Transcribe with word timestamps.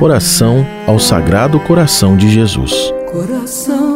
Oração 0.00 0.64
ao 0.86 0.96
Sagrado 1.00 1.58
Coração 1.58 2.16
de 2.16 2.28
Jesus. 2.30 2.92
Coração 3.10 3.87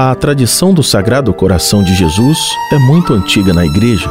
A 0.00 0.14
tradição 0.14 0.72
do 0.72 0.80
Sagrado 0.80 1.34
Coração 1.34 1.82
de 1.82 1.92
Jesus 1.92 2.38
é 2.70 2.78
muito 2.78 3.12
antiga 3.12 3.52
na 3.52 3.66
Igreja, 3.66 4.08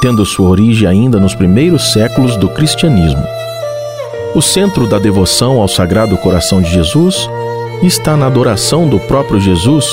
tendo 0.00 0.24
sua 0.24 0.48
origem 0.48 0.88
ainda 0.88 1.20
nos 1.20 1.34
primeiros 1.34 1.92
séculos 1.92 2.34
do 2.38 2.48
cristianismo. 2.48 3.22
O 4.34 4.40
centro 4.40 4.88
da 4.88 4.98
devoção 4.98 5.60
ao 5.60 5.68
Sagrado 5.68 6.16
Coração 6.16 6.62
de 6.62 6.70
Jesus 6.70 7.28
está 7.82 8.16
na 8.16 8.26
adoração 8.26 8.88
do 8.88 8.98
próprio 9.00 9.38
Jesus, 9.38 9.84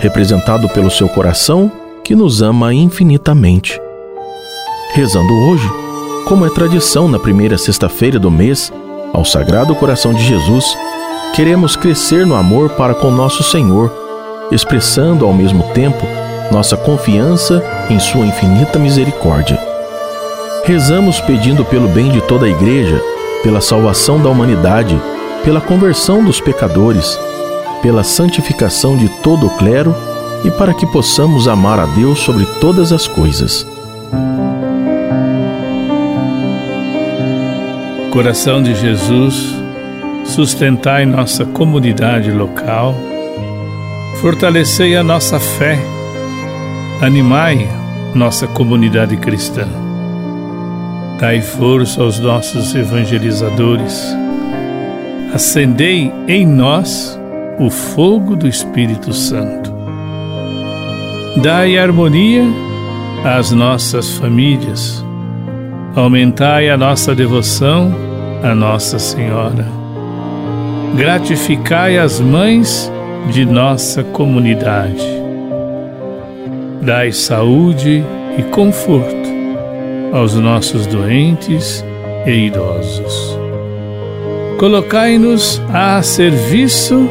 representado 0.00 0.68
pelo 0.70 0.90
seu 0.90 1.08
coração, 1.08 1.70
que 2.02 2.16
nos 2.16 2.42
ama 2.42 2.74
infinitamente. 2.74 3.80
Rezando 4.94 5.32
hoje, 5.32 5.70
como 6.26 6.44
é 6.44 6.50
tradição 6.50 7.06
na 7.06 7.20
primeira 7.20 7.56
sexta-feira 7.56 8.18
do 8.18 8.32
mês, 8.32 8.72
ao 9.12 9.24
Sagrado 9.24 9.76
Coração 9.76 10.12
de 10.12 10.24
Jesus, 10.24 10.76
queremos 11.36 11.76
crescer 11.76 12.26
no 12.26 12.34
amor 12.34 12.70
para 12.70 12.94
com 12.94 13.12
nosso 13.12 13.44
Senhor 13.44 14.05
expressando 14.50 15.24
ao 15.24 15.32
mesmo 15.32 15.62
tempo 15.72 16.06
nossa 16.50 16.76
confiança 16.76 17.62
em 17.90 17.98
Sua 17.98 18.26
infinita 18.26 18.78
misericórdia. 18.78 19.58
Rezamos 20.64 21.20
pedindo 21.20 21.64
pelo 21.64 21.88
bem 21.88 22.10
de 22.10 22.20
toda 22.22 22.46
a 22.46 22.48
Igreja, 22.48 23.00
pela 23.42 23.60
salvação 23.60 24.20
da 24.20 24.28
humanidade, 24.28 25.00
pela 25.44 25.60
conversão 25.60 26.24
dos 26.24 26.40
pecadores, 26.40 27.18
pela 27.82 28.02
santificação 28.02 28.96
de 28.96 29.08
todo 29.22 29.46
o 29.46 29.50
clero 29.50 29.94
e 30.44 30.50
para 30.50 30.74
que 30.74 30.86
possamos 30.86 31.46
amar 31.46 31.78
a 31.78 31.86
Deus 31.86 32.18
sobre 32.18 32.44
todas 32.60 32.92
as 32.92 33.06
coisas. 33.06 33.66
Coração 38.10 38.62
de 38.62 38.74
Jesus, 38.74 39.54
sustentai 40.24 41.04
nossa 41.04 41.44
comunidade 41.44 42.30
local 42.30 42.94
Fortalecei 44.26 44.96
a 44.96 45.04
nossa 45.04 45.38
fé, 45.38 45.78
animai 47.00 47.68
nossa 48.12 48.48
comunidade 48.48 49.16
cristã. 49.18 49.68
Dai 51.20 51.40
força 51.40 52.02
aos 52.02 52.18
nossos 52.18 52.74
evangelizadores. 52.74 54.04
Acendei 55.32 56.12
em 56.26 56.44
nós 56.44 57.16
o 57.60 57.70
fogo 57.70 58.34
do 58.34 58.48
Espírito 58.48 59.12
Santo. 59.12 59.72
Dai 61.36 61.78
harmonia 61.78 62.42
às 63.24 63.52
nossas 63.52 64.18
famílias. 64.18 65.04
Aumentai 65.94 66.68
a 66.68 66.76
nossa 66.76 67.14
devoção 67.14 67.94
a 68.42 68.56
Nossa 68.56 68.98
Senhora. 68.98 69.68
Gratificai 70.96 71.96
as 71.96 72.18
mães 72.18 72.90
de 73.30 73.44
nossa 73.44 74.02
comunidade. 74.02 75.04
Dai 76.82 77.12
saúde 77.12 78.04
e 78.38 78.42
conforto 78.44 79.26
aos 80.12 80.34
nossos 80.34 80.86
doentes 80.86 81.84
e 82.26 82.46
idosos. 82.46 83.38
Colocai-nos 84.58 85.60
a 85.72 86.00
serviço 86.02 87.08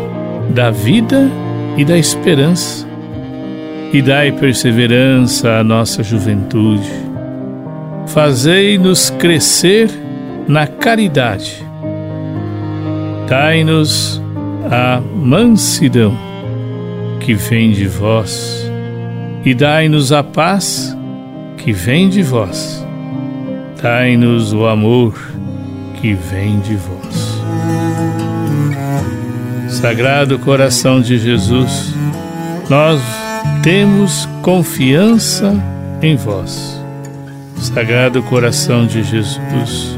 da 0.49 0.71
vida 0.71 1.29
e 1.77 1.85
da 1.85 1.97
esperança, 1.97 2.87
e 3.91 4.01
dai 4.01 4.31
perseverança 4.31 5.59
à 5.59 5.63
nossa 5.63 6.01
juventude. 6.01 6.89
Fazei-nos 8.07 9.09
crescer 9.09 9.89
na 10.47 10.67
caridade. 10.67 11.65
Dai-nos 13.27 14.21
a 14.69 14.99
mansidão 14.99 16.17
que 17.19 17.33
vem 17.33 17.71
de 17.71 17.87
vós, 17.87 18.69
e 19.43 19.53
dai-nos 19.53 20.11
a 20.11 20.23
paz 20.23 20.95
que 21.57 21.71
vem 21.71 22.09
de 22.09 22.21
vós. 22.21 22.85
Dai-nos 23.81 24.53
o 24.53 24.65
amor 24.65 25.13
que 26.01 26.13
vem 26.13 26.59
de 26.59 26.75
vós. 26.75 27.41
Sagrado 29.69 30.39
coração 30.39 31.01
de 31.01 31.17
Jesus, 31.17 31.93
nós 32.69 33.01
temos 33.61 34.27
confiança 34.41 35.53
em 36.01 36.15
vós. 36.15 36.81
Sagrado 37.57 38.21
coração 38.23 38.85
de 38.85 39.03
Jesus, 39.03 39.97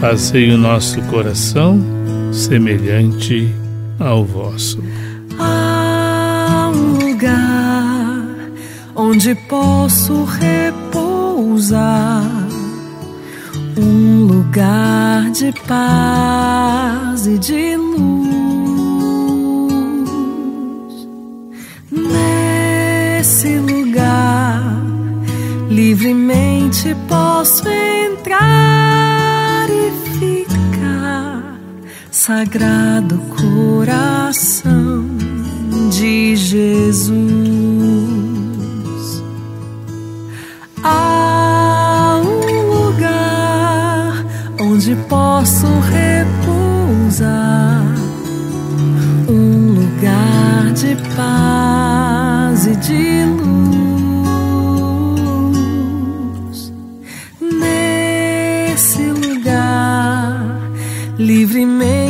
fazei 0.00 0.50
o 0.50 0.58
nosso 0.58 1.00
coração 1.02 1.82
semelhante 2.32 3.54
ao 3.98 4.24
vosso. 4.24 4.82
Há 5.38 6.70
um 6.74 6.98
lugar 6.98 8.24
onde 8.94 9.34
posso 9.34 10.24
repousar, 10.24 12.24
um 13.76 14.24
lugar 14.24 15.30
de 15.30 15.52
paz 15.66 17.26
e 17.26 17.36
de 17.38 17.76
luz. 17.76 18.06
Nesse 21.90 23.58
lugar, 23.58 24.82
livremente 25.68 26.96
posso 27.08 27.68
entrar 27.68 29.15
sagrado 32.26 33.18
coração 33.38 35.06
de 35.92 36.34
Jesus. 36.34 37.14
Há 40.82 42.20
um 42.24 42.40
lugar 42.74 44.26
onde 44.60 44.96
posso 45.08 45.68
repousar, 45.88 47.84
um 49.28 49.74
lugar 49.74 50.72
de 50.72 50.96
paz 51.14 52.66
e 52.66 52.74
de 52.74 53.24
luz. 55.46 56.72
Nesse 57.40 59.12
lugar, 59.12 60.58
livremente 61.16 62.05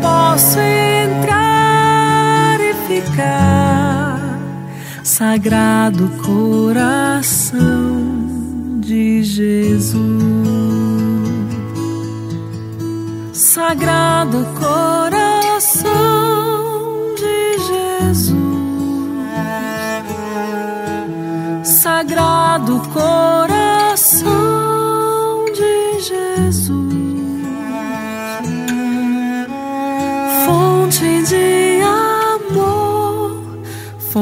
posso 0.00 0.58
entrar 0.58 2.58
e 2.60 2.72
ficar. 2.86 4.18
Sagrado 5.04 6.08
coração 6.24 7.60
de 8.80 9.22
Jesus. 9.22 9.98
Sagrado 13.34 14.46
coração 14.58 15.92
de 17.16 17.58
Jesus. 17.68 18.38
Sagrado 21.82 22.80
coração 22.94 23.57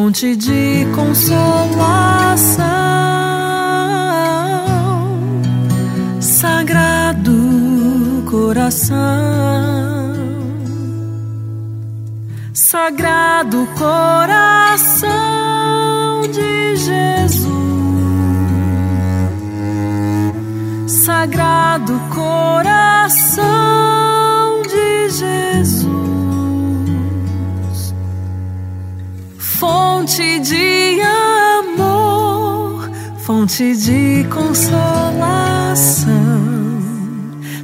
fonte 0.07 0.37
de 0.37 0.87
consolação. 0.95 2.65
Sagrado 6.21 7.33
coração. 8.31 8.95
Sagrado 12.55 13.67
coração 13.77 14.96
fonte 29.59 30.39
de 30.41 31.01
amor, 31.01 32.91
fonte 33.25 33.75
de 33.75 34.27
consolação, 34.29 36.13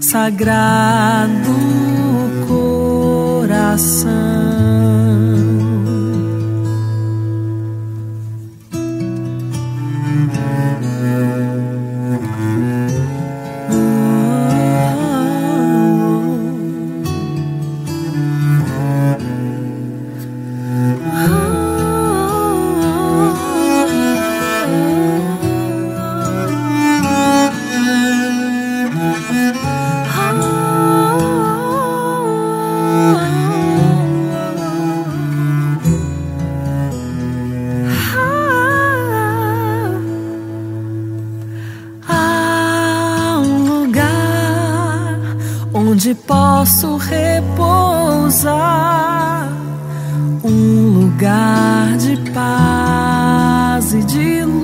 sagrado 0.01 1.53
coração. 3.43 4.82
Onde 46.03 46.17
posso 46.17 46.97
repousar, 46.97 47.47
um 50.43 50.99
lugar 50.99 51.97
de 51.97 52.17
paz 52.33 53.95
e 53.95 54.03
de 54.03 54.43
luz. 54.43 54.62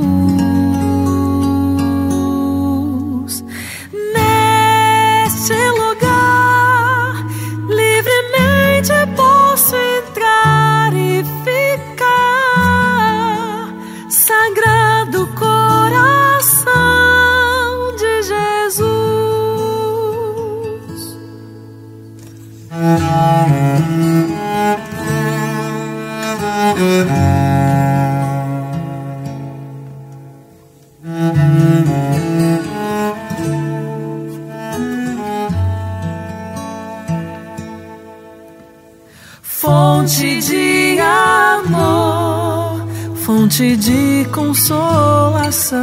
fonte 43.58 43.76
de 43.76 44.24
consolação, 44.30 45.78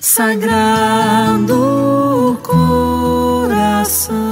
sagrado 0.00 1.52
coração. 2.42 4.31